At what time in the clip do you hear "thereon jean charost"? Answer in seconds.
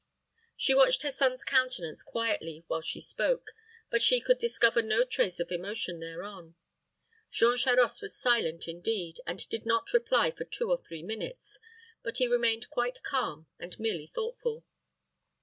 5.99-8.01